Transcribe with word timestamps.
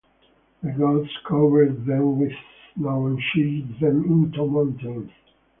The 0.63 0.71
gods 0.71 1.11
covered 1.27 1.85
them 1.85 2.17
with 2.19 2.31
snow 2.73 3.05
and 3.05 3.19
changed 3.19 3.79
them 3.79 4.03
into 4.05 4.47
mountains. 4.47 5.11